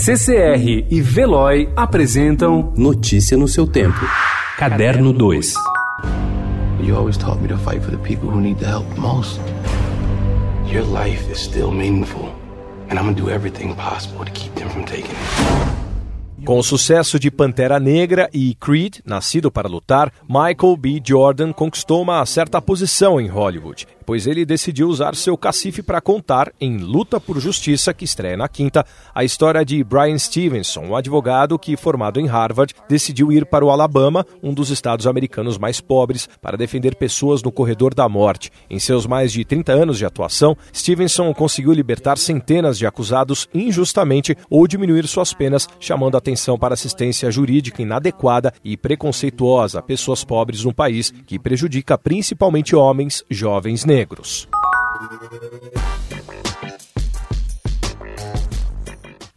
[0.00, 3.98] CCR e Veloy apresentam Notícia no seu tempo.
[4.56, 5.54] Caderno 2.
[6.80, 9.40] You always taught me to fight for the people who need the help most.
[10.72, 12.32] Your life is still meaningful,
[12.88, 16.44] and I'm gonna do everything possible to keep them from taking it.
[16.44, 21.02] Com o sucesso de Pantera Negra e Creed, Nascido para Lutar, Michael B.
[21.04, 26.50] Jordan conquistou uma certa posição em Hollywood pois ele decidiu usar seu cacife para contar,
[26.58, 28.82] em Luta por Justiça, que estreia na quinta,
[29.14, 33.68] a história de Brian Stevenson, um advogado que, formado em Harvard, decidiu ir para o
[33.68, 38.50] Alabama, um dos estados americanos mais pobres, para defender pessoas no corredor da morte.
[38.70, 44.34] Em seus mais de 30 anos de atuação, Stevenson conseguiu libertar centenas de acusados injustamente
[44.48, 50.64] ou diminuir suas penas, chamando atenção para assistência jurídica inadequada e preconceituosa a pessoas pobres
[50.64, 54.48] no país, que prejudica principalmente homens jovens negros negros.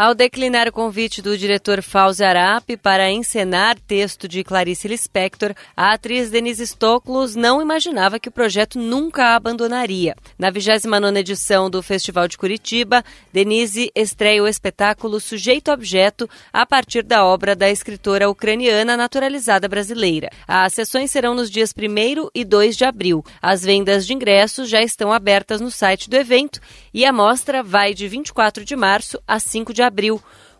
[0.00, 5.92] Ao declinar o convite do diretor Fauzi Arap para encenar texto de Clarice Lispector, a
[5.92, 10.14] atriz Denise Stoklos não imaginava que o projeto nunca a abandonaria.
[10.38, 17.02] Na 29ª edição do Festival de Curitiba, Denise estreia o espetáculo Sujeito Objeto a partir
[17.02, 20.30] da obra da escritora ucraniana naturalizada brasileira.
[20.46, 23.24] As sessões serão nos dias 1 e 2 de abril.
[23.42, 26.60] As vendas de ingressos já estão abertas no site do evento
[26.94, 29.87] e a mostra vai de 24 de março a 5 de abril.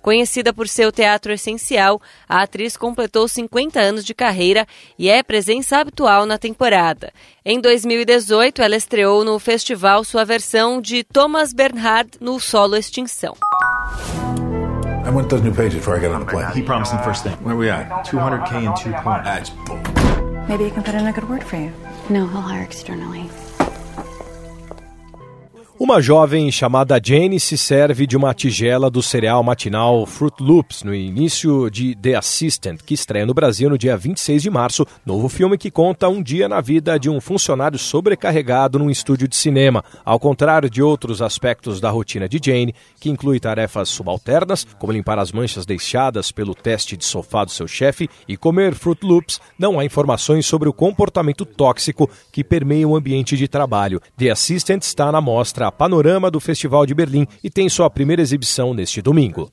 [0.01, 4.67] Conhecida por seu teatro essencial, a atriz completou 50 anos de carreira
[4.99, 7.13] e é presença habitual na temporada.
[7.45, 13.35] Em 2018, ela estreou no festival sua versão de Thomas Bernhard no solo Extinção.
[15.05, 16.53] I want those new pages before I get on the plane.
[16.55, 17.35] He promised them first thing.
[17.43, 17.89] Where we at?
[18.05, 19.25] 200k in two points.
[19.25, 19.81] That's bull.
[20.49, 21.73] Maybe you can put in a good word for you.
[22.11, 23.29] No, he'll hire externally.
[25.81, 30.93] Uma jovem chamada Jane se serve de uma tigela do cereal matinal Fruit Loops no
[30.93, 35.57] início de The Assistant, que estreia no Brasil no dia 26 de março, novo filme
[35.57, 39.85] que conta um dia na vida de um funcionário sobrecarregado num estúdio de cinema.
[40.05, 45.21] Ao contrário de outros aspectos da rotina de Jane, que inclui tarefas subalternas, como limpar
[45.21, 49.79] as manchas deixadas pelo teste de sofá do seu chefe e comer Fruit Loops, não
[49.79, 54.03] há informações sobre o comportamento tóxico que permeia o ambiente de trabalho.
[54.17, 58.75] The Assistant está na mostra Panorama do Festival de Berlim e tem sua primeira exibição
[58.75, 59.51] neste domingo.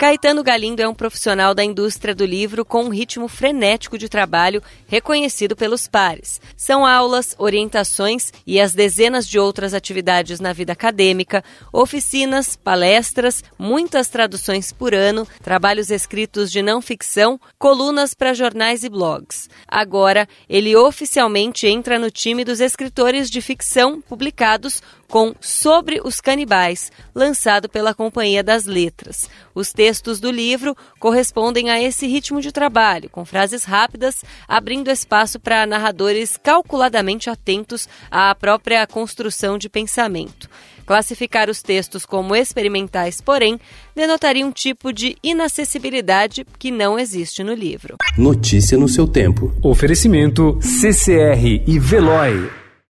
[0.00, 4.62] Caetano Galindo é um profissional da indústria do livro com um ritmo frenético de trabalho
[4.86, 6.40] reconhecido pelos pares.
[6.56, 14.08] São aulas, orientações e as dezenas de outras atividades na vida acadêmica, oficinas, palestras, muitas
[14.08, 19.50] traduções por ano, trabalhos escritos de não ficção, colunas para jornais e blogs.
[19.68, 26.90] Agora, ele oficialmente entra no time dos escritores de ficção publicados com Sobre os Canibais,
[27.14, 29.28] lançado pela Companhia das Letras.
[29.54, 35.40] Os textos do livro correspondem a esse ritmo de trabalho, com frases rápidas, abrindo espaço
[35.40, 40.48] para narradores calculadamente atentos à própria construção de pensamento.
[40.86, 43.60] Classificar os textos como experimentais, porém,
[43.94, 47.96] denotaria um tipo de inacessibilidade que não existe no livro.
[48.16, 49.54] Notícia no seu tempo.
[49.62, 52.59] Oferecimento CCR e Veloy.